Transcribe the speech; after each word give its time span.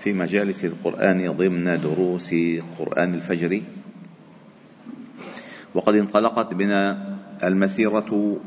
في 0.00 0.12
مجالس 0.12 0.64
القرآن 0.64 1.32
ضمن 1.32 1.80
دروس 1.80 2.34
قرآن 2.78 3.14
الفجر. 3.14 3.62
وقد 5.74 5.94
انطلقت 5.94 6.54
بنا 6.54 7.16
المسيرة 7.44 8.40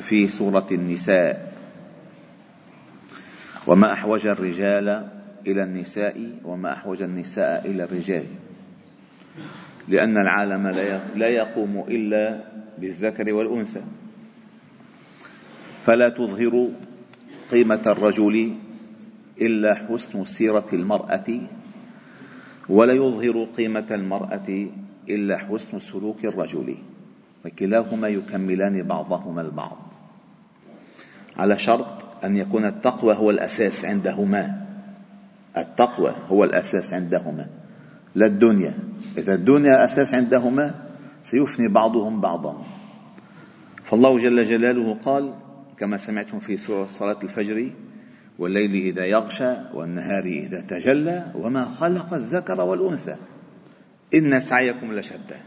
في 0.00 0.28
سورة 0.28 0.66
النساء. 0.72 1.52
وما 3.66 3.92
أحوج 3.92 4.26
الرجال 4.26 5.08
إلى 5.46 5.62
النساء 5.62 6.32
وما 6.44 6.72
أحوج 6.72 7.02
النساء 7.02 7.70
إلى 7.70 7.84
الرجال. 7.84 8.24
لأن 9.88 10.16
العالم 10.16 10.68
لا 11.16 11.28
يقوم 11.28 11.84
إلا 11.88 12.44
بالذكر 12.78 13.32
والأنثى. 13.32 13.82
فلا 15.86 16.08
تظهر 16.08 16.68
قيمة 17.50 17.82
الرجل 17.86 18.54
إلا 19.40 19.74
حسن 19.74 20.24
سيرة 20.24 20.66
المرأة 20.72 21.40
ولا 22.68 22.92
يظهر 22.92 23.44
قيمة 23.44 23.86
المرأة 23.90 24.68
إلا 25.08 25.38
حسن 25.38 25.78
سلوك 25.78 26.24
الرجل 26.24 26.76
وكلاهما 27.44 28.08
يكملان 28.08 28.82
بعضهما 28.82 29.40
البعض. 29.40 29.78
على 31.36 31.58
شرط 31.58 32.24
أن 32.24 32.36
يكون 32.36 32.64
التقوى 32.64 33.14
هو 33.14 33.30
الأساس 33.30 33.84
عندهما. 33.84 34.66
التقوى 35.56 36.14
هو 36.28 36.44
الأساس 36.44 36.94
عندهما. 36.94 37.46
لا 38.14 38.26
الدنيا. 38.26 38.74
إذا 39.18 39.34
الدنيا 39.34 39.84
أساس 39.84 40.14
عندهما 40.14 40.74
سيفني 41.22 41.68
بعضهم 41.68 42.20
بعضا. 42.20 42.64
فالله 43.90 44.18
جل 44.18 44.44
جلاله 44.44 44.94
قال 44.94 45.34
كما 45.78 45.96
سمعتم 45.96 46.38
في 46.38 46.56
سورة 46.56 46.86
صلاة 46.86 47.18
الفجر 47.22 47.70
والليل 48.38 48.74
إذا 48.74 49.04
يغشى 49.04 49.54
والنهار 49.74 50.24
إذا 50.24 50.60
تجلى 50.60 51.32
وما 51.34 51.64
خلق 51.64 52.14
الذكر 52.14 52.60
والأنثى. 52.60 53.16
إن 54.14 54.40
سعيكم 54.40 54.92
لشتى. 54.92 55.40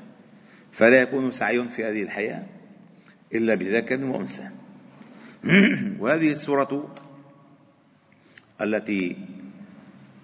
فلا 0.72 1.02
يكون 1.02 1.31
سعي 1.31 1.70
في 1.70 1.83
هذه 1.86 2.03
الحياة 2.03 2.44
إلا 3.33 3.56
بذكر 3.56 4.06
وأنثى. 4.06 4.50
وهذه 6.00 6.31
السورة 6.31 6.95
التي 8.61 9.17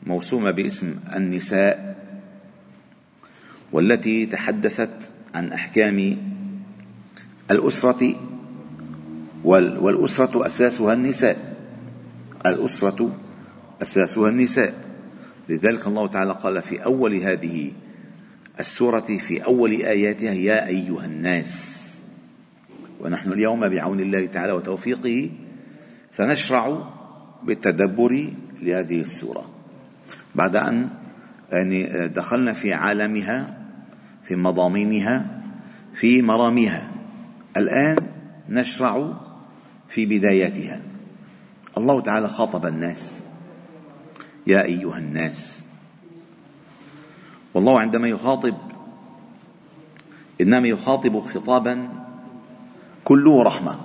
موسومة 0.04 0.52
باسم 0.52 1.00
النساء 1.16 1.98
والتي 3.72 4.26
تحدثت 4.26 5.12
عن 5.34 5.54
أحكام 5.54 6.18
الأسرة 7.52 8.16
والأسرة 9.44 10.46
أساسها 10.46 10.94
النساء. 10.94 11.47
الأسرة 12.46 13.16
أساسها 13.82 14.30
النساء. 14.30 14.74
لذلك 15.50 15.88
الله 15.88 16.08
تعالى 16.08 16.34
قال 16.34 16.62
في 16.62 16.86
أول 16.86 17.16
هذه 17.16 17.72
السورة 18.60 19.18
في 19.28 19.46
أول 19.46 19.72
آياتها 19.72 20.34
يا 20.34 20.68
أيها 20.68 21.06
الناس 21.06 21.78
ونحن 23.00 23.32
اليوم 23.32 23.70
بعون 23.70 24.00
الله 24.00 24.26
تعالى 24.26 24.52
وتوفيقه 24.54 25.30
سنشرع 26.12 26.90
بالتدبر 27.44 28.34
لهذه 28.62 29.02
السورة. 29.02 29.50
بعد 30.36 30.56
أن 30.56 30.90
يعني 31.52 32.08
دخلنا 32.08 32.54
في 32.54 32.74
عالمها 32.74 33.58
في 34.28 34.36
مضامينها 34.36 35.42
في 35.94 36.22
مراميها. 36.22 36.92
الآن 37.58 37.98
نشرع 38.50 39.14
في 39.90 40.06
بداياتها. 40.06 40.82
الله 41.78 42.02
تعالى 42.02 42.28
خاطب 42.30 42.66
الناس. 42.66 43.26
يا 44.48 44.64
أيها 44.64 44.98
الناس. 44.98 45.68
والله 47.54 47.80
عندما 47.80 48.08
يخاطب 48.08 48.58
إنما 50.42 50.68
يخاطب 50.68 51.20
خطابا 51.20 51.90
كله 53.04 53.44
رحمه 53.44 53.80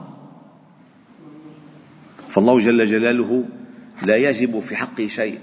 فالله 2.31 2.58
جل 2.58 2.86
جلاله 2.86 3.44
لا 4.06 4.16
يجب 4.16 4.60
في 4.60 4.76
حقه 4.76 5.06
شيء 5.06 5.41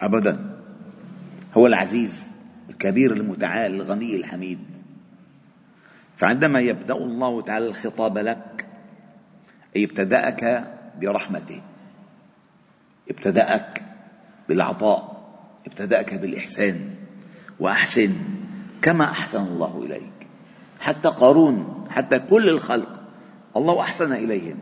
ابدا. 0.00 0.58
هو 1.54 1.66
العزيز 1.66 2.32
الكبير 2.70 3.12
المتعال 3.12 3.74
الغني 3.74 4.16
الحميد. 4.16 4.58
فعندما 6.16 6.60
يبدأ 6.60 6.94
الله 6.94 7.42
تعالى 7.42 7.66
الخطاب 7.66 8.18
لك 8.18 8.66
أي 9.76 9.84
ابتدأك 9.84 10.75
برحمته. 11.00 11.62
ابتدأك 13.10 13.82
بالعطاء 14.48 15.16
ابتدأك 15.66 16.14
بالإحسان 16.14 16.94
وأحسن 17.60 18.12
كما 18.82 19.04
أحسن 19.04 19.42
الله 19.42 19.82
إليك. 19.82 20.26
حتى 20.80 21.08
قارون 21.08 21.86
حتى 21.90 22.18
كل 22.18 22.48
الخلق 22.48 23.02
الله 23.56 23.80
أحسن 23.80 24.12
إليهم 24.12 24.58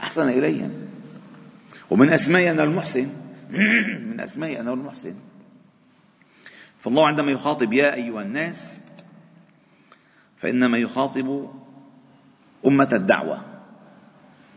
أحسن 0.00 0.28
إليهم. 0.28 0.72
ومن 1.90 2.12
أسماء 2.12 2.50
أنا 2.50 2.64
المحسن 2.64 3.08
من 4.10 4.20
أسماء 4.20 4.60
أنا 4.60 4.72
المحسن. 4.72 5.14
فالله 6.80 7.06
عندما 7.06 7.30
يخاطب 7.32 7.72
يا 7.72 7.94
أيها 7.94 8.22
الناس 8.22 8.80
فإنما 10.40 10.78
يخاطب 10.78 11.50
أمة 12.66 12.88
الدعوة. 12.92 13.44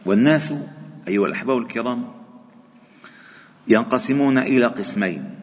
والناس 0.05 0.53
أيها 1.07 1.25
الأحباب 1.25 1.57
الكرام 1.57 2.13
ينقسمون 3.67 4.37
إلى 4.37 4.65
قسمين. 4.65 5.35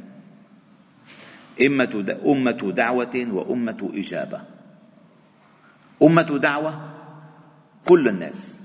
أمة 2.27 2.73
دعوة 2.73 3.27
وأمة 3.33 3.91
إجابة. 3.95 4.41
أمة 6.03 6.39
دعوة 6.39 6.95
كل 7.89 8.09
الناس. 8.09 8.63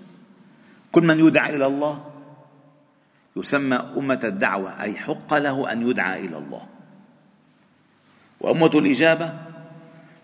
كل 0.92 1.04
من 1.04 1.20
يدعى 1.20 1.56
إلى 1.56 1.66
الله 1.66 2.06
يسمى 3.36 3.76
أمة 3.76 4.20
الدعوة 4.24 4.82
أي 4.82 4.94
حق 4.94 5.34
له 5.34 5.72
أن 5.72 5.90
يدعى 5.90 6.26
إلى 6.26 6.38
الله. 6.38 6.68
وأمة 8.40 8.72
الإجابة 8.80 9.34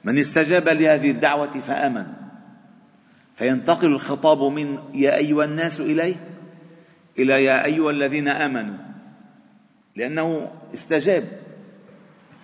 من 0.03 0.17
استجاب 0.17 0.69
لهذه 0.69 1.11
الدعوة 1.11 1.59
فآمن. 1.59 2.05
فينتقل 3.35 3.87
الخطاب 3.87 4.43
من 4.43 4.79
يا 4.93 5.15
أيها 5.17 5.45
الناس 5.45 5.81
إليه 5.81 6.38
إلى 7.17 7.43
يا 7.43 7.65
أيها 7.65 7.91
الذين 7.91 8.27
آمنوا 8.27 8.77
لأنه 9.95 10.51
استجاب. 10.73 11.23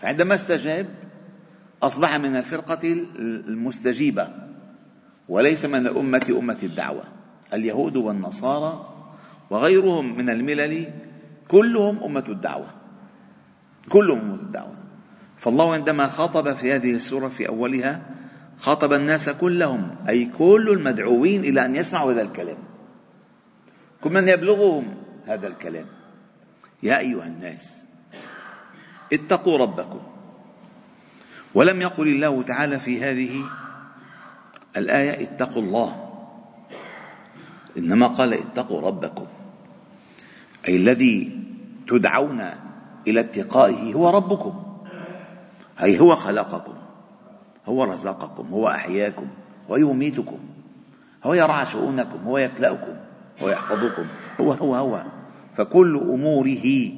فعندما 0.02 0.36
استجاب 0.36 0.88
أصبح 1.84 2.16
من 2.16 2.36
الفرقة 2.36 2.80
المستجيبة 3.48 4.28
وليس 5.30 5.66
من 5.66 5.88
الأمة 5.88 6.36
أمة 6.40 6.58
الدعوة. 6.64 7.04
اليهود 7.54 7.96
والنصارى 7.96 8.96
وغيرهم 9.50 10.18
من 10.18 10.30
الملل 10.30 10.94
كلهم 11.48 12.04
أمة 12.04 12.24
الدعوة. 12.30 12.68
كلهم 13.90 14.20
أمة 14.20 14.36
الدعوة. 14.36 14.76
فالله 15.38 15.74
عندما 15.74 16.08
خاطب 16.08 16.54
في 16.54 16.74
هذه 16.74 16.92
السورة 16.92 17.28
في 17.28 17.48
أولها 17.48 18.02
خاطب 18.60 18.94
الناس 18.94 19.30
كلهم 19.30 19.96
أي 20.10 20.26
كل 20.38 20.70
المدعوين 20.70 21.44
إلى 21.44 21.66
أن 21.66 21.76
يسمعوا 21.76 22.14
هذا 22.14 22.22
الكلام. 22.22 22.58
كل 24.06 24.14
من 24.14 24.28
يبلغهم 24.28 24.96
هذا 25.26 25.48
الكلام؟ 25.48 25.86
يا 26.84 27.00
أيها 27.00 27.26
الناس 27.26 27.86
اتقوا 29.14 29.58
ربكم. 29.58 30.00
ولم 31.54 31.82
يقل 31.82 32.08
الله 32.08 32.44
تعالى 32.44 32.80
في 32.80 33.04
هذه 33.04 33.44
الآية 34.78 35.24
اتقوا 35.24 35.62
الله. 35.62 35.90
إنما 37.78 38.08
قال 38.08 38.34
اتقوا 38.34 38.82
ربكم. 38.82 39.28
أي 40.68 40.76
الذي 40.76 41.40
تدعون 41.88 42.42
إلى 43.08 43.20
اتقائه 43.20 43.94
هو 43.94 44.10
ربكم. 44.10 44.78
أي 45.84 46.00
هو 46.00 46.16
خلقكم. 46.16 46.76
هو 47.66 47.84
رزقكم. 47.84 48.48
هو 48.48 48.70
أحياكم. 48.70 49.28
هو 49.70 49.76
يميتكم. 49.76 50.40
هو 51.24 51.34
يرعى 51.34 51.66
شؤونكم. 51.66 52.20
هو 52.26 52.38
يكلأكم. 52.38 53.05
ويحفظكم. 53.42 54.06
هو 54.42 54.52
هو 54.52 54.76
هو. 54.76 55.04
فكل 55.56 55.98
أموره 55.98 56.92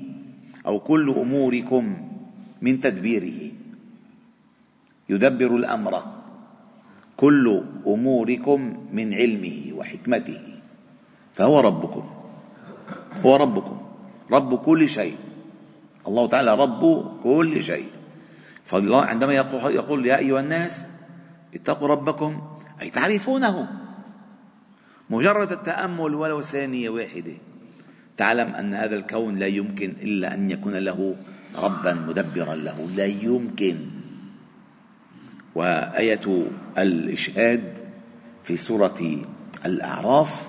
أو 0.67 0.79
كل 0.79 1.09
أموركم 1.09 1.83
من 2.61 2.81
تدبيره 2.81 3.51
يدبر 5.09 5.55
الأمر. 5.55 6.03
كل 7.17 7.63
أموركم 7.87 8.59
من 8.93 9.13
علمه 9.13 9.73
وحكمته. 9.73 10.41
فهو 11.33 11.59
ربكم. 11.59 12.05
هو 13.25 13.35
ربكم. 13.35 13.77
رب 14.31 14.55
كل 14.55 14.89
شيء. 14.89 15.15
الله 16.07 16.27
تعالى 16.27 16.55
رب 16.55 16.81
كل 17.23 17.63
شيء. 17.63 17.87
فالله 18.65 19.01
عندما 19.01 19.33
يقول 19.33 20.05
يا 20.05 20.17
أيها 20.17 20.39
الناس 20.39 20.87
اتقوا 21.55 21.87
ربكم 21.87 22.41
أي 22.81 22.89
تعرفونه. 22.89 23.86
مجرد 25.09 25.51
التأمل 25.51 26.15
ولو 26.15 26.41
ثانية 26.41 26.89
واحدة. 26.89 27.33
تعلم 28.17 28.55
أن 28.55 28.73
هذا 28.73 28.95
الكون 28.95 29.35
لا 29.35 29.47
يمكن 29.47 29.89
إلا 30.01 30.33
أن 30.33 30.51
يكون 30.51 30.73
له 30.73 31.15
ربا 31.55 31.93
مدبرا 31.93 32.55
له. 32.55 32.89
لا 32.95 33.05
يمكن. 33.05 33.77
وآية 35.55 36.47
الإشهاد 36.77 37.63
في 38.43 38.57
سورة 38.57 39.25
الأعراف 39.65 40.47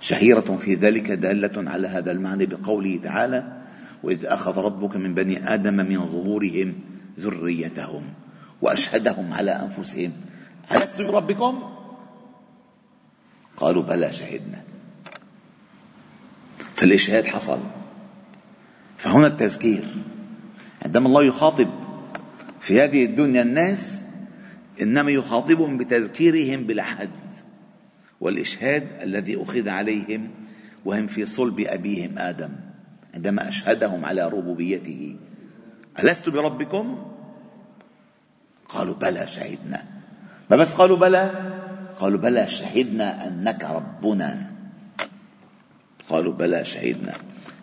شهيرة 0.00 0.56
في 0.56 0.74
ذلك 0.74 1.10
دالة 1.10 1.70
على 1.70 1.88
هذا 1.88 2.10
المعنى 2.10 2.46
بقوله 2.46 3.00
تعالى 3.02 3.62
وإذ 4.02 4.26
أخذ 4.26 4.58
ربك 4.58 4.96
من 4.96 5.14
بني 5.14 5.54
آدم 5.54 5.74
من 5.74 5.98
ظهورهم 5.98 6.74
ذريتهم 7.20 8.02
وأشهدهم 8.62 9.32
على 9.32 9.50
أنفسهم. 9.50 10.12
ألست 10.72 11.02
بربكم؟ 11.02 11.75
قالوا 13.56 13.82
بلى 13.82 14.12
شهدنا. 14.12 14.62
فالإشهاد 16.74 17.24
حصل؟ 17.24 17.58
فهنا 18.98 19.26
التذكير. 19.26 19.84
عندما 20.84 21.06
الله 21.06 21.24
يخاطب 21.24 21.68
في 22.60 22.80
هذه 22.80 23.04
الدنيا 23.04 23.42
الناس 23.42 24.04
إنما 24.82 25.10
يخاطبهم 25.10 25.78
بتذكيرهم 25.78 26.66
بالعهد 26.66 27.10
والإشهاد 28.20 28.88
الذي 29.02 29.42
أخذ 29.42 29.68
عليهم 29.68 30.30
وهم 30.84 31.06
في 31.06 31.26
صلب 31.26 31.60
أبيهم 31.60 32.18
آدم 32.18 32.50
عندما 33.14 33.48
أشهدهم 33.48 34.04
على 34.04 34.28
ربوبيته. 34.28 35.16
ألست 35.98 36.28
بربكم؟ 36.28 37.12
قالوا 38.68 38.94
بلى 38.94 39.26
شهدنا. 39.26 39.84
ما 40.50 40.56
بس 40.56 40.74
قالوا 40.74 40.96
بلى؟ 40.96 41.55
قالوا 42.00 42.20
بلى 42.20 42.46
شهدنا 42.46 43.26
أنك 43.26 43.64
ربنا. 43.64 44.52
قالوا 46.08 46.32
بلى 46.32 46.64
شهدنا. 46.64 47.12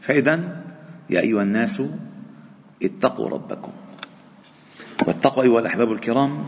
فإذا 0.01 0.63
يا 1.09 1.19
أيها 1.19 1.43
الناس 1.43 1.81
اتقوا 2.83 3.29
ربكم. 3.29 3.71
والتقوى 5.07 5.45
أيها 5.45 5.59
الأحباب 5.59 5.91
الكرام 5.91 6.45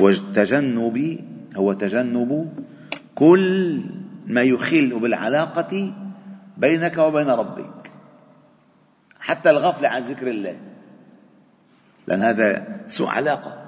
هو 0.00 0.12
تجنب 0.12 1.24
هو 1.56 1.72
تجنب 1.72 2.52
كل 3.14 3.82
ما 4.26 4.42
يخل 4.42 5.00
بالعلاقة 5.00 5.94
بينك 6.56 6.98
وبين 6.98 7.30
ربك. 7.30 7.90
حتى 9.20 9.50
الغفلة 9.50 9.88
عن 9.88 10.02
ذكر 10.02 10.28
الله. 10.28 10.56
لأن 12.06 12.22
هذا 12.22 12.78
سوء 12.88 13.08
علاقة. 13.08 13.62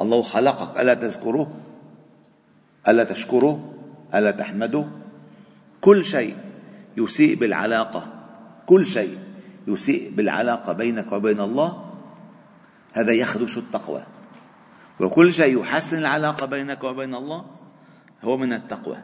الله 0.00 0.22
خلقك 0.22 0.80
ألا 0.80 0.94
تذكره 0.94 1.67
ألا 2.88 3.04
تشكره؟ 3.04 3.74
ألا 4.14 4.30
تحمده؟ 4.30 4.84
كل 5.80 6.04
شيء 6.04 6.36
يسيء 6.96 7.36
بالعلاقة. 7.36 8.06
كل 8.66 8.86
شيء 8.86 9.18
يسيء 9.66 10.12
بالعلاقة 10.14 10.72
بينك 10.72 11.12
وبين 11.12 11.40
الله. 11.40 11.84
هذا 12.92 13.12
يخدش 13.12 13.58
التقوى. 13.58 14.02
وكل 15.00 15.32
شيء 15.32 15.60
يحسن 15.60 15.98
العلاقة 15.98 16.46
بينك 16.46 16.84
وبين 16.84 17.14
الله 17.14 17.44
هو 18.24 18.36
من 18.36 18.52
التقوى. 18.52 18.96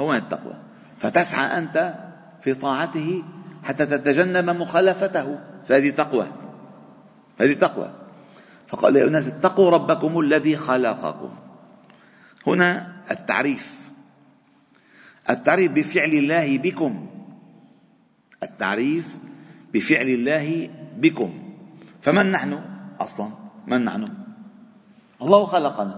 هو 0.00 0.08
من 0.08 0.16
التقوى. 0.16 0.54
فتسعى 0.98 1.58
أنت 1.58 1.94
في 2.42 2.54
طاعته 2.54 3.22
حتى 3.62 3.86
تتجنب 3.86 4.50
مخالفته. 4.50 5.38
فهذه 5.68 5.90
تقوى. 5.90 6.26
هذه 7.40 7.54
تقوى. 7.54 7.90
فقال 8.66 8.96
يا 8.96 9.04
الناس 9.04 9.28
اتقوا 9.28 9.70
ربكم 9.70 10.20
الذي 10.20 10.56
خلقكم. 10.56 11.45
هنا 12.46 12.92
التعريف. 13.10 13.90
التعريف 15.30 15.72
بفعل 15.72 16.10
الله 16.10 16.58
بكم. 16.58 17.06
التعريف 18.42 19.18
بفعل 19.74 20.08
الله 20.08 20.70
بكم. 20.96 21.30
فمن 22.02 22.30
نحن 22.30 22.60
أصلا؟ 23.00 23.28
من 23.66 23.84
نحن؟ 23.84 24.08
الله 25.22 25.44
خلقنا. 25.44 25.96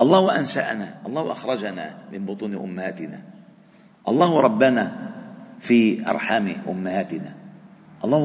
الله 0.00 0.38
أنشأنا. 0.38 1.06
الله 1.06 1.32
أخرجنا 1.32 1.98
من 2.12 2.26
بطون 2.26 2.54
أمهاتنا. 2.54 3.22
الله 4.08 4.40
ربنا 4.40 4.84
في 5.60 6.08
أرحام 6.08 6.46
أمهاتنا. 6.68 7.34
الله 8.04 8.22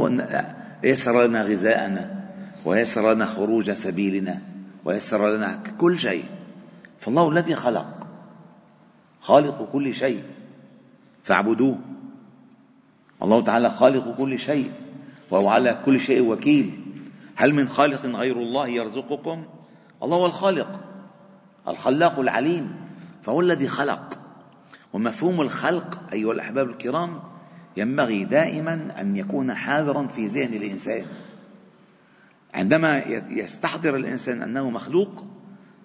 يسر 0.83 1.27
لنا 1.27 1.41
غذاءنا 1.43 2.03
ويسر 2.65 3.13
لنا 3.13 3.25
خروج 3.25 3.71
سبيلنا 3.71 4.41
ويسر 4.85 5.35
لنا 5.35 5.63
كل 5.77 5.99
شيء. 5.99 6.36
فالله 6.99 7.29
الذي 7.29 7.55
خلق 7.55 8.07
خالق 9.21 9.69
كل 9.71 9.93
شيء 9.93 10.23
فاعبدوه. 11.23 11.79
الله 13.23 13.43
تعالى 13.43 13.69
خالق 13.69 14.17
كل 14.17 14.39
شيء 14.39 14.71
وهو 15.31 15.49
على 15.49 15.81
كل 15.85 16.01
شيء 16.01 16.31
وكيل. 16.31 16.79
هل 17.35 17.53
من 17.53 17.69
خالق 17.69 18.05
غير 18.05 18.37
الله 18.37 18.67
يرزقكم؟ 18.67 19.45
الله 20.03 20.17
هو 20.17 20.25
الخالق 20.25 20.79
الخلاق 21.67 22.19
العليم 22.19 22.75
فهو 23.23 23.41
الذي 23.41 23.67
خلق. 23.67 24.19
ومفهوم 24.93 25.41
الخلق 25.41 25.99
أيها 26.13 26.31
الأحباب 26.31 26.69
الكرام 26.69 27.19
ينبغي 27.77 28.25
دائما 28.25 29.01
أن 29.01 29.15
يكون 29.15 29.53
حاضرا 29.53 30.07
في 30.07 30.25
ذهن 30.25 30.53
الإنسان. 30.53 31.05
عندما 32.53 32.97
يستحضر 33.29 33.95
الإنسان 33.95 34.41
أنه 34.41 34.69
مخلوق 34.69 35.25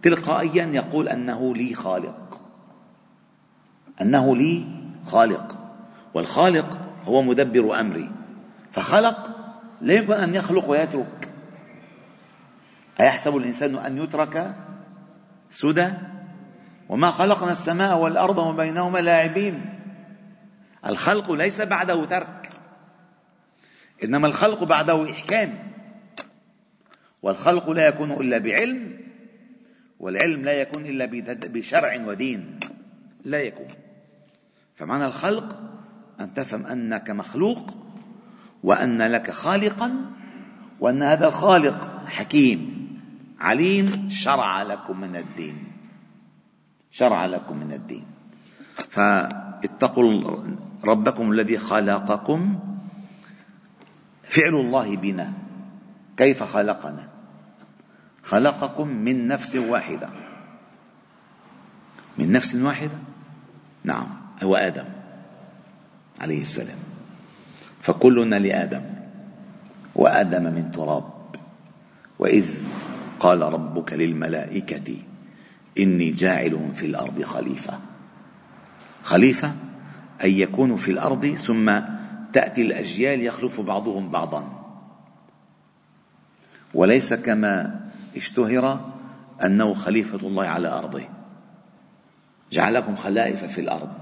تلقائيا 0.03 0.65
يقول 0.65 1.09
أنه 1.09 1.55
لي 1.55 1.75
خالق. 1.75 2.41
أنه 4.01 4.37
لي 4.37 4.67
خالق. 5.05 5.59
والخالق 6.15 6.79
هو 7.05 7.23
مدبر 7.23 7.81
أمري. 7.81 8.11
فخلق 8.73 9.31
لا 9.81 9.95
يمكن 9.95 10.13
أن 10.13 10.35
يخلق 10.35 10.71
ويترك. 10.71 11.29
أيحسب 13.01 13.37
الإنسان 13.37 13.77
أن 13.77 13.99
يترك 13.99 14.55
سدى؟ 15.51 15.89
وما 16.89 17.11
خلقنا 17.11 17.53
السماء 17.53 17.99
والأرض 17.99 18.39
وبينهما 18.39 18.99
لاعبين. 18.99 19.79
الخلق 20.87 21.33
ليس 21.33 21.61
بعده 21.61 22.05
ترك. 22.05 22.51
إنما 24.05 24.27
الخلق 24.27 24.65
بعده 24.65 25.11
إحكام. 25.11 25.73
والخلق 27.23 27.71
لا 27.71 27.89
يكون 27.89 28.13
إلا 28.13 28.39
بعلم. 28.39 29.02
والعلم 30.03 30.43
لا 30.43 30.53
يكون 30.53 30.87
إلا 30.87 31.07
بشرع 31.55 32.07
ودين. 32.07 32.59
لا 33.25 33.41
يكون. 33.41 33.69
فمعنى 34.75 35.07
الخلق 35.07 35.59
أن 36.21 36.35
تفهم 36.35 36.67
أنك 36.67 37.11
مخلوق 37.11 37.75
وأن 38.63 39.03
لك 39.03 39.31
خالقا 39.31 40.11
وأن 40.81 41.03
هذا 41.03 41.27
الخالق 41.27 42.07
حكيم 42.07 42.89
عليم 43.39 44.11
شرع 44.11 44.63
لكم 44.63 45.01
من 45.01 45.17
الدين. 45.17 45.57
شرع 46.91 47.27
لكم 47.27 47.57
من 47.57 47.73
الدين. 47.73 48.07
فاتقوا 48.75 50.45
ربكم 50.85 51.33
الذي 51.33 51.59
خلقكم. 51.59 52.59
فعل 54.23 54.55
الله 54.55 54.97
بنا. 54.97 55.33
كيف 56.17 56.43
خلقنا؟ 56.43 57.12
خلقكم 58.23 58.89
من 58.89 59.27
نفس 59.27 59.57
واحدة. 59.57 60.09
من 62.19 62.33
نفس 62.33 62.55
واحدة؟ 62.55 62.99
نعم 63.85 64.07
هو 64.43 64.57
آدم 64.57 64.85
عليه 66.21 66.41
السلام. 66.41 66.79
فكلنا 67.81 68.37
لآدم 68.37 68.83
وآدم 69.95 70.43
من 70.43 70.73
تراب. 70.73 71.05
وإذ 72.19 72.51
قال 73.21 73.43
ربك 73.43 73.93
للملائكة 73.93 74.97
إني 75.79 76.11
جاعل 76.11 76.71
في 76.75 76.87
الأرض 76.87 77.23
خليفة. 77.23 77.79
خليفة 79.03 79.55
أن 80.25 80.31
يكونوا 80.31 80.77
في 80.77 80.91
الأرض 80.91 81.27
ثم 81.27 81.81
تأتي 82.33 82.63
الأجيال 82.63 83.21
يخلف 83.21 83.61
بعضهم 83.61 84.09
بعضا. 84.11 84.63
وليس 86.75 87.15
كما 87.15 87.82
اشتهر 88.17 88.93
أنه 89.45 89.75
خليفة 89.75 90.27
الله 90.27 90.47
على 90.47 90.69
أرضه. 90.69 91.03
جعلكم 92.53 92.97
خلائف 92.97 93.45
في 93.45 93.61
الأرض. 93.61 93.93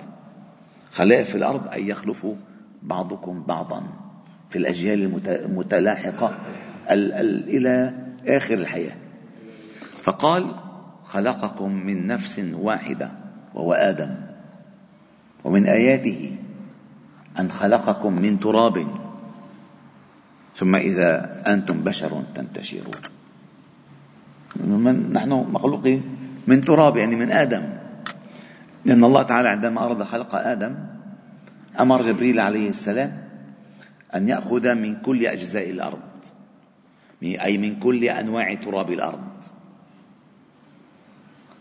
خلائف 0.93 1.31
في 1.31 1.35
الأرض 1.35 1.69
أن 1.69 1.87
يخلفوا 1.87 2.35
بعضكم 2.83 3.43
بعضا. 3.43 3.83
في 4.51 4.59
الأجيال 4.59 5.21
المتلاحقة 5.27 6.39
إلى 6.91 7.95
آخر 8.27 8.55
الحياة. 8.55 8.97
فقال 9.95 10.55
خلقكم 11.05 11.73
من 11.73 12.07
نفس 12.07 12.39
واحدة 12.55 13.13
وهو 13.55 13.73
آدم. 13.73 14.15
ومن 15.45 15.67
آياته 15.67 16.37
أن 17.39 17.51
خلقكم 17.51 18.13
من 18.13 18.41
تراب. 18.41 18.87
ثم 20.57 20.77
إذا 20.77 21.43
أنتم 21.47 21.81
بشر 21.85 22.23
تنتشرون. 22.35 22.95
من 24.57 25.13
نحن 25.13 25.31
مخلوقين 25.31 26.03
من 26.47 26.61
تراب 26.61 26.97
يعني 26.97 27.17
من 27.17 27.33
آدم. 27.33 27.63
لأن 28.85 29.05
الله 29.05 29.23
تعالى 29.23 29.49
عندما 29.49 29.85
أراد 29.85 30.03
خلق 30.03 30.35
آدم 30.35 30.75
أمر 31.81 32.03
جبريل 32.03 32.41
عليه 32.41 32.69
السلام 32.69 33.23
أن 34.15 34.29
يأخذ 34.29 34.75
من 34.75 34.97
كل 35.01 35.27
أجزاء 35.27 35.71
الأرض 35.71 36.01
أي 37.23 37.59
من 37.59 37.79
كل 37.79 38.05
أنواع 38.05 38.55
تراب 38.55 38.93
الأرض. 38.93 39.31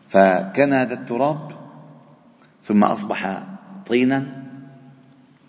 فكان 0.09 0.73
هذا 0.73 0.93
التراب 0.93 1.51
ثم 2.65 2.83
أصبح 2.83 3.43
طينا 3.87 4.43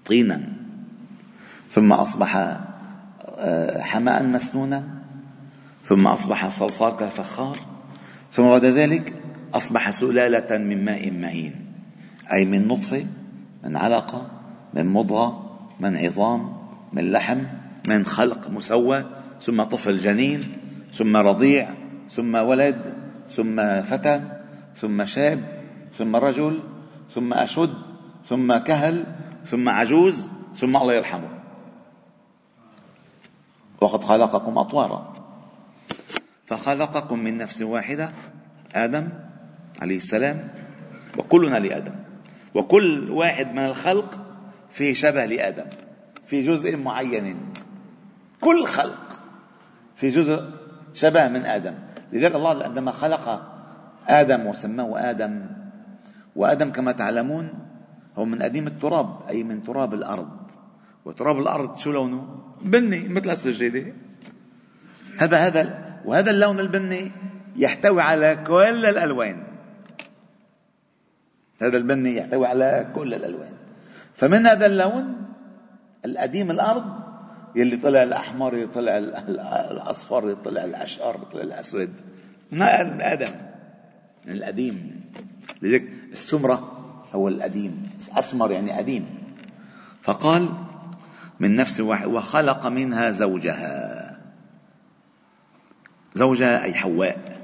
طينا. 0.06 0.42
ثم 1.70 1.92
أصبح 1.92 2.36
آه، 3.38 3.80
حماء 3.82 4.22
مسنونا. 4.22 4.99
ثم 5.82 6.06
أصبح 6.06 6.48
صلصال 6.48 6.96
كالفخار 6.96 7.58
ثم 8.32 8.42
بعد 8.42 8.64
ذلك 8.64 9.22
أصبح 9.54 9.90
سلالة 9.90 10.58
من 10.58 10.84
ماء 10.84 11.10
مهين 11.10 11.66
أي 12.32 12.44
من 12.44 12.68
نطفة 12.68 13.06
من 13.64 13.76
علقة 13.76 14.30
من 14.74 14.86
مضغة 14.86 15.56
من 15.80 15.96
عظام 15.96 16.52
من 16.92 17.12
لحم 17.12 17.44
من 17.84 18.06
خلق 18.06 18.50
مسوى 18.50 19.04
ثم 19.40 19.62
طفل 19.62 19.98
جنين 19.98 20.56
ثم 20.92 21.16
رضيع 21.16 21.70
ثم 22.08 22.34
ولد 22.34 22.94
ثم 23.28 23.82
فتى 23.82 24.22
ثم 24.74 25.04
شاب 25.04 25.62
ثم 25.98 26.16
رجل 26.16 26.60
ثم 27.10 27.32
أشد 27.32 27.74
ثم 28.26 28.56
كهل 28.56 29.04
ثم 29.44 29.68
عجوز 29.68 30.30
ثم 30.54 30.76
الله 30.76 30.94
يرحمه. 30.94 31.28
وقد 33.80 34.04
خلقكم 34.04 34.58
أطوارا. 34.58 35.09
فخلقكم 36.50 37.18
من 37.18 37.38
نفس 37.38 37.62
واحدة 37.62 38.12
آدم 38.74 39.08
عليه 39.82 39.96
السلام 39.96 40.48
وكلنا 41.18 41.58
لآدم. 41.58 41.94
وكل 42.54 43.10
واحد 43.10 43.52
من 43.52 43.64
الخلق 43.64 44.18
فيه 44.70 44.92
شبه 44.92 45.24
لآدم 45.24 45.64
في 46.26 46.40
جزء 46.40 46.76
معين. 46.76 47.36
كل 48.40 48.66
خلق 48.66 49.20
في 49.96 50.08
جزء 50.08 50.42
شبه 50.94 51.28
من 51.28 51.46
آدم. 51.46 51.74
لذلك 52.12 52.34
الله 52.34 52.64
عندما 52.64 52.90
خلق 52.90 53.26
آدم 54.08 54.46
وسماه 54.46 55.10
آدم 55.10 55.46
وآدم 56.36 56.70
كما 56.72 56.92
تعلمون 56.92 57.54
هو 58.18 58.24
من 58.24 58.42
أديم 58.42 58.66
التراب 58.66 59.28
أي 59.28 59.42
من 59.42 59.62
تراب 59.62 59.94
الأرض. 59.94 60.50
وتراب 61.04 61.38
الأرض 61.38 61.76
شو 61.76 61.92
لونه؟ 61.92 62.42
بني 62.62 63.08
مثل 63.08 63.30
السجادة 63.30 63.92
هذا 65.18 65.38
هذا 65.38 65.89
وهذا 66.04 66.30
اللون 66.30 66.60
البني 66.60 67.12
يحتوي 67.56 68.02
على 68.02 68.36
كل 68.46 68.86
الألوان. 68.86 69.42
هذا 71.62 71.76
البني 71.76 72.16
يحتوي 72.16 72.46
على 72.46 72.90
كل 72.94 73.14
الألوان. 73.14 73.52
فمن 74.14 74.46
هذا 74.46 74.66
اللون 74.66 75.16
القديم 76.04 76.50
الأرض 76.50 76.84
يلي 77.56 77.76
طلع 77.76 78.02
الأحمر 78.02 78.54
يلي 78.54 78.66
طلع 78.66 78.98
الأصفر 79.70 80.24
يلي 80.24 80.34
طلع 80.34 80.64
الأشقر 80.64 81.14
يلي 81.14 81.24
طلع 81.24 81.42
الأسود 81.42 81.90
من 82.52 82.62
آدم. 83.00 83.32
من 84.26 84.32
القديم. 84.32 85.00
لذلك 85.62 85.88
السمرة 86.12 86.76
هو 87.12 87.28
القديم. 87.28 87.90
أسمر 88.18 88.50
يعني 88.50 88.72
قديم. 88.72 89.06
فقال 90.02 90.48
من 91.40 91.56
نفس 91.56 91.80
واحد 91.80 92.06
وخلق 92.06 92.66
منها 92.66 93.10
زوجها. 93.10 94.09
زوجها 96.14 96.64
أي 96.64 96.74
حواء. 96.74 97.40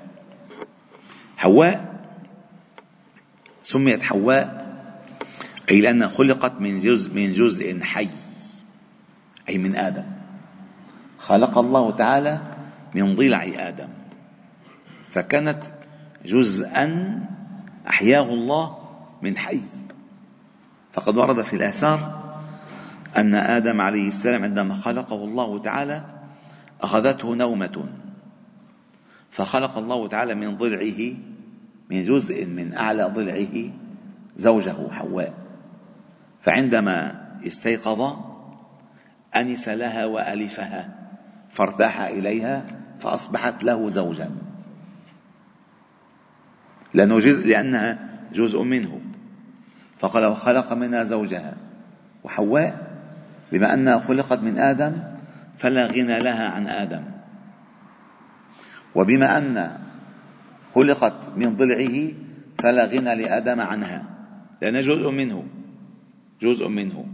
حواء 1.37 1.97
سميت 3.63 4.03
حواء 4.03 4.67
أي 5.71 5.81
لأنها 5.81 6.09
خلقت 6.09 6.61
من 6.61 6.79
جزء 6.79 7.15
من 7.15 7.33
جزء 7.33 7.81
حي 7.81 8.09
أي 9.49 9.59
من 9.59 9.77
آدم. 9.77 10.05
خلق 11.19 11.59
الله 11.59 11.91
تعالى 11.91 12.41
من 12.95 13.15
ضلع 13.15 13.47
آدم. 13.57 13.89
فكانت 15.11 15.63
جزءا 16.25 17.19
أحياه 17.89 18.23
الله 18.23 18.79
من 19.23 19.37
حي. 19.37 19.63
فقد 20.93 21.17
ورد 21.17 21.43
في 21.43 21.57
الآثار 21.57 22.27
أن 23.17 23.35
آدم 23.35 23.81
عليه 23.81 24.09
السلام 24.09 24.45
عندما 24.45 24.75
خلقه 24.75 25.25
الله 25.25 25.63
تعالى 25.63 26.05
أخذته 26.83 27.35
نومة. 27.35 28.06
فخلق 29.37 29.79
الله 29.79 30.09
تعالى 30.09 30.35
من 30.35 30.57
ضلعه 30.57 31.15
من 31.91 32.03
جزء 32.03 32.47
من 32.47 32.75
أعلى 32.75 33.03
ضلعه 33.05 33.71
زوجه 34.37 34.91
حواء. 34.91 35.35
فعندما 36.41 37.27
استيقظ 37.47 38.17
أنس 39.37 39.69
لها 39.69 40.05
وألفها 40.05 41.09
فارتاح 41.51 42.01
إليها 42.01 42.65
فأصبحت 43.01 43.65
له 43.65 43.89
زوجا. 43.89 44.31
لأنه 46.95 47.19
جزء 47.19 47.47
لأنها 47.47 47.99
جزء 48.33 48.63
منه. 48.63 49.01
فقال 49.99 50.25
وخلق 50.25 50.73
منها 50.73 51.05
زوجها. 51.05 51.55
وحواء 52.25 52.99
بما 53.53 53.75
أنها 53.75 53.99
خلقت 53.99 54.39
من 54.39 54.59
آدم 54.59 54.93
فلا 55.59 55.87
غنى 55.87 56.19
لها 56.19 56.49
عن 56.49 56.69
آدم. 56.69 57.16
وبما 58.97 59.39
أن 59.39 59.79
خلقت 60.75 61.37
من 61.37 61.57
ضلعه 61.57 62.13
فلا 62.59 62.85
غنى 62.85 63.15
لآدم 63.15 63.61
عنها 63.61 64.05
لأنها 64.63 64.81
جزء 64.81 65.11
منه 65.11 65.45
جزء 66.43 66.69
منه. 66.69 67.07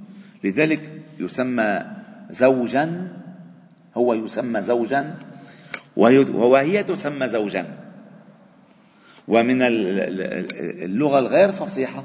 لذلك 0.45 1.03
يسمى 1.19 1.83
زوجا 2.31 3.09
هو 3.97 4.15
يسمى 4.15 4.63
زوجا 4.63 5.15
وهي 5.97 6.83
تسمى 6.83 7.29
زوجا. 7.29 7.67
ومن 9.29 9.63
اللغة 9.63 11.19
الغير 11.19 11.53
فصيحة 11.53 12.05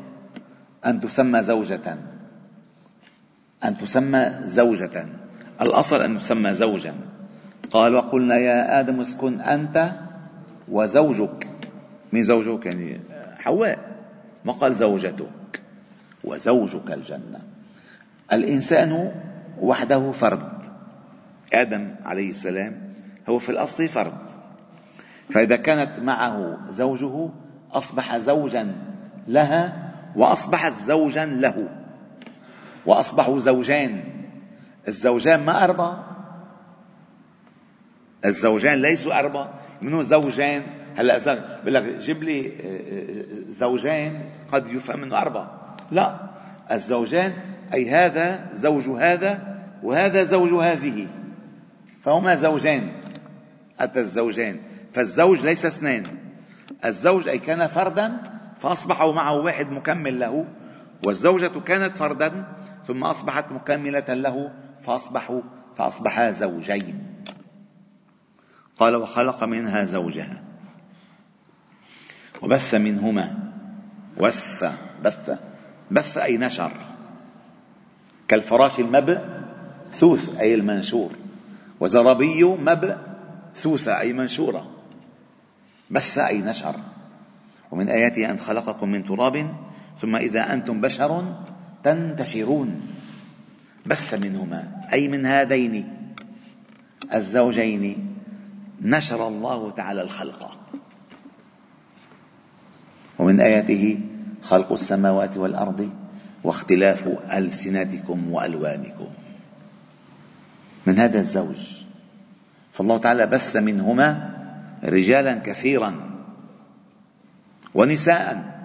أن 0.85 1.01
تسمى 1.01 1.41
زوجة. 1.41 1.97
أن 3.63 3.77
تسمى 3.77 4.35
زوجة. 4.45 5.05
الأصل 5.61 6.01
أن 6.01 6.17
تسمى 6.17 6.53
زوجا. 6.53 6.93
قال 7.71 7.95
وقلنا 7.95 8.37
يا 8.37 8.79
آدم 8.79 8.99
اسكن 8.99 9.41
أنت 9.41 9.91
وزوجك. 10.71 11.47
من 12.11 12.23
زوجك؟ 12.23 12.65
يعني 12.65 12.99
حواء. 13.39 13.79
ما 14.45 14.53
قال 14.53 14.75
زوجتك 14.75 15.61
وزوجك 16.23 16.91
الجنة. 16.91 17.39
الإنسان 18.33 19.11
وحده 19.59 20.11
فرد. 20.11 20.51
آدم 21.53 21.95
عليه 22.05 22.29
السلام 22.29 22.93
هو 23.29 23.39
في 23.39 23.49
الأصل 23.49 23.87
فرد. 23.87 24.27
فإذا 25.29 25.55
كانت 25.55 25.99
معه 25.99 26.57
زوجه 26.69 27.29
أصبح 27.71 28.17
زوجا 28.17 28.75
لها 29.27 29.91
وأصبحت 30.15 30.73
زوجا 30.79 31.25
له. 31.25 31.67
وأصبحوا 32.85 33.39
زوجان 33.39 34.03
الزوجان 34.87 35.45
ما 35.45 35.63
أربعة 35.63 36.16
الزوجان 38.27 38.81
ليسوا 38.81 39.19
أربعة. 39.19 39.53
منهم 39.81 40.01
زوجان؟ 40.01 40.63
هلا 40.97 41.17
بقول 41.61 41.73
لك 41.73 41.83
جيب 41.83 42.23
لي 42.23 42.47
آه، 42.47 42.51
آه، 42.51 43.25
زوجين 43.49 44.29
قد 44.51 44.67
يفهم 44.67 44.99
منه 44.99 45.17
أربعة. 45.17 45.75
لا 45.91 46.19
الزوجان 46.71 47.33
أي 47.73 47.89
هذا 47.89 48.49
زوج 48.53 48.89
هذا 48.89 49.57
وهذا 49.83 50.23
زوج 50.23 50.53
هذه. 50.53 51.07
فهما 52.01 52.35
زوجان. 52.35 52.91
أتى 53.79 53.99
الزوجان. 53.99 54.59
فالزوج 54.93 55.45
ليس 55.45 55.65
اثنين 55.65 56.03
الزوج 56.85 57.29
أي 57.29 57.39
كان 57.39 57.67
فردا 57.67 58.17
فأصبحوا 58.59 59.13
معه 59.13 59.33
واحد 59.33 59.71
مكمل 59.71 60.19
له 60.19 60.45
والزوجة 61.05 61.59
كانت 61.59 61.97
فردا 61.97 62.45
ثم 62.87 63.03
أصبحت 63.03 63.51
مكملة 63.51 64.13
له 64.13 64.51
فأصبحوا 64.81 65.41
فأصبحا 65.77 66.31
زوجين. 66.31 67.06
قال 68.79 68.95
وخلق 68.95 69.43
منها 69.43 69.83
زوجها. 69.83 70.43
وبث 72.41 72.75
منهما. 72.75 73.51
وث 74.17 74.63
بث. 75.03 75.39
بث 75.91 76.17
أي 76.17 76.37
نشر. 76.37 76.71
كالفراش 78.27 78.79
المبثوث 78.79 79.21
ثوث 79.93 80.37
أي 80.39 80.55
المنشور. 80.55 81.11
وزرابي 81.79 82.43
مبثوثة 82.43 83.99
أي 83.99 84.13
منشورة. 84.13 84.71
بث 85.91 86.17
أي 86.17 86.41
نشر. 86.41 86.75
ومن 87.71 87.89
آياته 87.89 88.31
أن 88.31 88.39
خلقكم 88.39 88.89
من 88.89 89.05
تراب 89.05 89.55
ثم 90.01 90.15
إذا 90.15 90.53
أنتم 90.53 90.81
بشر 90.81 91.35
تنتشرون. 91.83 92.81
بث 93.85 94.13
منهما 94.13 94.89
أي 94.93 95.07
من 95.07 95.25
هذين 95.25 95.93
الزوجين. 97.13 98.16
نشر 98.81 99.27
الله 99.27 99.71
تعالى 99.71 100.01
الخلق. 100.01 100.57
ومن 103.19 103.39
آياته 103.39 103.99
خلق 104.41 104.71
السماوات 104.71 105.37
والأرض 105.37 105.89
واختلاف 106.43 107.07
ألسنتكم 107.33 108.31
وألوانكم. 108.31 109.09
من 110.85 110.99
هذا 110.99 111.19
الزوج. 111.19 111.83
فالله 112.71 112.97
تعالى 112.97 113.25
بث 113.25 113.55
منهما 113.55 114.37
رجالا 114.83 115.35
كثيرا 115.35 116.09
ونساء. 117.75 118.57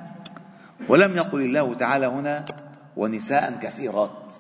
ولم 0.88 1.16
يقل 1.16 1.40
الله 1.40 1.74
تعالى 1.74 2.06
هنا 2.06 2.44
ونساء 2.96 3.58
كثيرات. 3.58 4.34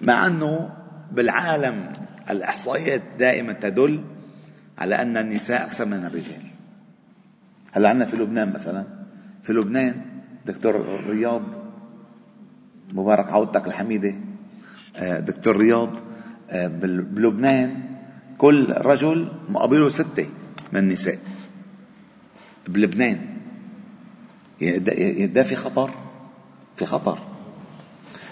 مع 0.00 0.26
أنه 0.26 0.70
بالعالم 1.12 1.92
الإحصائيات 2.30 3.02
دائما 3.18 3.52
تدل 3.52 4.04
على 4.78 5.02
أن 5.02 5.16
النساء 5.16 5.62
أكثر 5.62 5.84
من 5.84 6.04
الرجال. 6.06 6.42
هلا 7.72 7.88
عندنا 7.88 8.04
في 8.06 8.16
لبنان 8.16 8.52
مثلا؟ 8.52 8.84
في 9.42 9.52
لبنان 9.52 9.94
دكتور 10.46 11.04
رياض 11.06 11.42
مبارك 12.92 13.28
عودتك 13.28 13.66
الحميدة 13.66 14.14
آه، 14.96 15.20
دكتور 15.20 15.56
رياض 15.56 15.90
آه، 16.50 16.66
بلبنان 16.66 17.82
كل 18.38 18.70
رجل 18.70 19.32
مقابله 19.48 19.88
ستة 19.88 20.28
من 20.72 20.80
النساء. 20.80 21.18
بلبنان. 22.68 23.20
يعني 24.60 25.26
ده 25.26 25.42
في 25.42 25.56
خطر 25.56 25.90
في 26.76 26.86
خطر. 26.86 27.18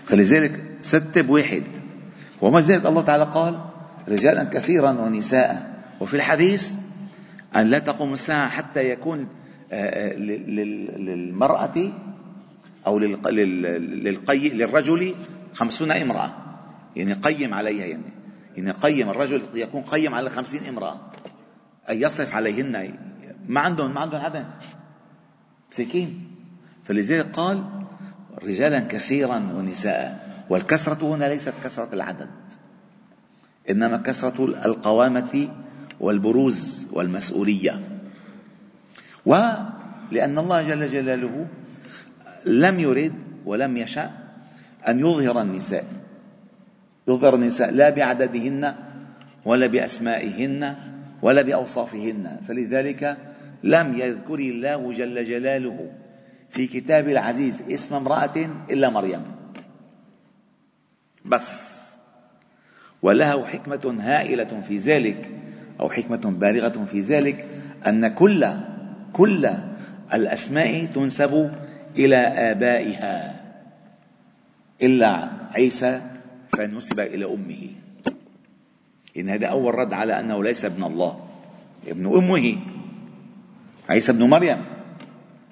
فلذلك 0.07 0.65
ستة 0.81 1.21
بواحد. 1.21 1.63
وما 2.41 2.61
ذلك 2.61 2.87
الله 2.87 3.03
تعالى 3.03 3.25
قال 3.25 3.68
رجالا 4.09 4.45
كثيرا 4.45 4.91
ونساء. 4.91 5.79
وفي 6.01 6.15
الحديث 6.15 6.75
أن 7.57 7.67
لا 7.67 7.79
تقوم 7.79 8.13
الساعة 8.13 8.49
حتى 8.49 8.91
يكون 8.91 9.29
آه، 9.73 10.13
آه، 10.13 10.15
للمرأة 10.99 11.93
أو 12.87 12.99
للقي 12.99 14.49
للرجل 14.49 15.15
خمسون 15.55 15.91
امرأة. 15.91 16.31
يعني 16.97 17.13
قيم 17.13 17.55
عليها 17.55 17.87
يعني. 17.87 18.13
يعني 18.57 18.71
قيم 18.71 19.11
الرجل 19.11 19.43
يكون 19.55 19.83
قيم 19.83 20.15
على 20.15 20.31
خمسين 20.31 20.65
امرأة. 20.65 21.01
أي 21.89 22.01
يصرف 22.01 22.35
عليهن؟ 22.35 22.95
ما 23.49 23.61
عندهم 23.61 23.95
ما 23.95 24.01
عندهم 24.01 24.21
حدا. 24.21 24.47
مساكين. 25.73 26.31
فلذلك 26.85 27.27
قال 27.33 27.65
رجالا 28.43 28.81
كثيرا 28.81 29.37
ونساء. 29.37 30.29
والكسرة 30.51 31.15
هنا 31.15 31.25
ليست 31.25 31.55
كسرة 31.65 31.89
العدد. 31.93 32.29
إنما 33.71 33.97
كسرة 33.97 34.45
القوامة 34.45 35.49
والبروز 36.01 36.89
والمسؤولية. 36.93 38.01
ولأن 39.27 40.39
الله 40.39 40.63
جل 40.63 40.87
جلاله 40.87 41.47
لم 42.47 42.81
يرد 42.81 43.15
ولم 43.47 43.77
يشأ 43.77 44.11
أن 44.89 44.99
يظهر 44.99 45.41
النساء 45.41 45.85
يظهر 47.09 47.35
النساء 47.35 47.71
لا 47.71 47.91
بعددهن 47.91 48.75
ولا 49.45 49.67
بأسمائهن 49.67 50.77
ولا 51.23 51.43
بأوصافهن. 51.43 52.41
فلذلك 52.49 53.17
لم 53.65 53.99
يذكر 53.99 54.39
الله 54.39 54.93
جل 54.93 55.25
جلاله 55.25 55.93
في 56.51 56.67
كتاب 56.67 57.09
العزيز 57.09 57.63
اسم 57.71 57.95
امرأة 57.95 58.51
إلا 58.71 58.91
مريم. 58.91 59.23
بس. 61.25 61.78
وله 63.03 63.47
حكمة 63.47 63.97
هائلة 64.01 64.61
في 64.69 64.79
ذلك 64.79 65.31
أو 65.81 65.91
حكمة 65.91 66.17
بالغة 66.17 66.85
في 66.85 67.01
ذلك 67.01 67.47
أن 67.87 68.09
كل 68.09 68.47
كل 69.13 69.51
الأسماء 70.15 70.85
تنسب 70.85 71.51
إلى 71.97 72.17
آبائها 72.17 73.41
إلا 74.83 75.31
عيسى 75.55 76.01
فنسب 76.49 77.01
إلى 77.01 77.25
أمه. 77.25 77.69
إن 79.17 79.29
هذا 79.29 79.47
أول 79.47 79.75
رد 79.75 79.93
على 79.93 80.21
أنه 80.21 80.45
ليس 80.45 80.65
ابن 80.65 80.85
الله 80.85 81.19
ابن 81.89 82.07
أمه 82.07 82.57
عيسى 83.89 84.13
ابن 84.13 84.23
مريم. 84.29 84.65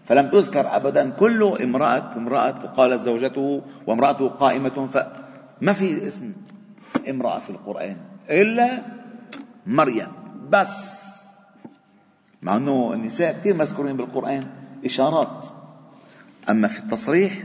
فلم 0.07 0.31
تذكر 0.31 0.77
أبدا 0.77 1.11
كل 1.11 1.43
امرأة 1.63 2.17
امرأة 2.17 2.51
قالت 2.51 3.03
زوجته 3.03 3.63
وامرأته 3.87 4.29
قائمة 4.29 4.87
فما 4.87 5.73
في 5.73 6.07
اسم 6.07 6.33
امرأة 7.09 7.39
في 7.39 7.51
القرآن 7.51 7.97
إلا 8.31 8.83
مريم. 9.67 10.13
بس. 10.49 11.07
مع 12.43 12.57
أنه 12.57 12.93
النساء 12.93 13.33
كثير 13.33 13.55
مذكورين 13.55 13.97
بالقرآن 13.97 14.47
إشارات. 14.85 15.47
أما 16.51 16.69
في 16.69 16.79
التصريح 16.79 17.45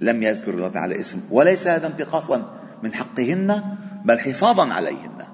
لم 0.00 0.22
يذكر 0.22 0.54
الله 0.54 0.68
تعالى 0.68 1.00
اسم 1.00 1.20
وليس 1.30 1.68
هذا 1.68 1.86
انتقاصا 1.86 2.60
من 2.82 2.94
حقهن 2.94 3.76
بل 4.04 4.18
حفاظا 4.18 4.72
عليهن. 4.72 5.26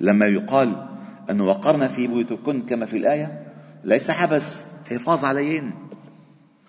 لما 0.00 0.26
يقال 0.26 0.88
أنه 1.30 1.44
وقرن 1.44 1.88
في 1.88 2.06
بيوتكن 2.06 2.62
كما 2.62 2.86
في 2.86 2.96
الآية 2.96 3.46
ليس 3.84 4.10
حبس 4.10 4.66
حفاظ 4.90 5.24
عليهن. 5.24 5.72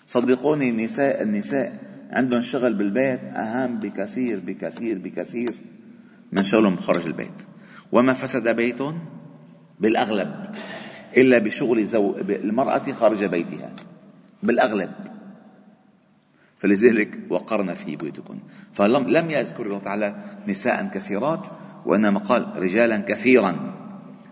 صدقوني 0.08 0.70
النساء 0.70 1.22
النساء 1.24 1.89
عندهم 2.10 2.42
شغل 2.42 2.74
بالبيت 2.74 3.20
أهم 3.24 3.80
بكثير 3.80 4.40
بكثير 4.40 4.98
بكثير 4.98 5.56
من 6.32 6.44
شغلهم 6.44 6.78
خارج 6.78 7.06
البيت. 7.06 7.44
وما 7.92 8.14
فسد 8.14 8.56
بيت 8.56 8.80
بالأغلب 9.80 10.32
إلا 11.18 11.38
بشغل 11.38 11.86
زو... 11.86 12.18
المرأة 12.18 12.92
خارج 12.92 13.24
بيتها 13.24 13.74
بالأغلب. 14.44 14.92
فلذلك 16.60 17.20
وقرن 17.30 17.74
في 17.74 17.96
بيوتكن 17.96 18.40
فلم 18.74 19.10
لم 19.10 19.30
يذكر 19.30 19.66
الله 19.66 19.80
تعالى 19.80 20.16
نساء 20.48 20.88
كثيرات 20.88 21.48
وإنما 21.86 22.20
قال 22.20 22.54
رجالا 22.56 22.98
كثيرا 22.98 23.74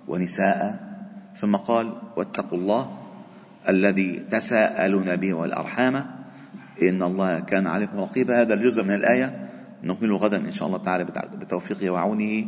ونساء. 0.07 0.87
ثم 1.35 1.55
قال 1.55 2.01
واتقوا 2.17 2.57
الله 2.57 2.97
الذي 3.69 4.25
تساءلون 4.31 5.15
به 5.15 5.33
والأرحام 5.33 6.16
إن 6.81 7.03
الله 7.03 7.39
كان 7.39 7.67
عليكم 7.67 7.99
رقيبا. 7.99 8.41
هذا 8.41 8.53
الجزء 8.53 8.83
من 8.83 8.95
الآية. 8.95 9.49
نكمله 9.83 10.15
غدا 10.17 10.37
إن 10.37 10.51
شاء 10.51 10.67
الله 10.67 10.83
تعالى 10.83 11.03
بتوفيقه 11.39 11.89
وعونه. 11.89 12.45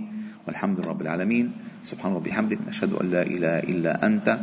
والحمد 0.48 0.80
لله 0.80 0.90
رب 0.90 1.02
العالمين. 1.02 1.52
سبحان 1.84 2.14
ربي 2.14 2.30
بحمدك 2.30 2.58
نشهد 2.68 2.94
أن 2.94 3.12
لا 3.12 3.22
إله 3.22 3.60
إلا 3.60 4.06
أنت. 4.06 4.40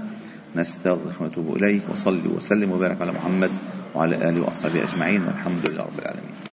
نستغفرك 0.57 1.21
ونتوب 1.21 1.57
إليك. 1.57 1.83
وصلي 1.91 2.29
وسلم 2.29 2.73
وبارك 2.73 3.03
على 3.03 3.13
محمد 3.13 3.51
وعلى 3.95 4.29
آله 4.29 4.41
وأصحابه 4.41 4.83
أجمعين. 4.83 5.23
والحمد 5.23 5.71
لله 5.71 5.83
رب 5.83 5.99
العالمين. 5.99 6.36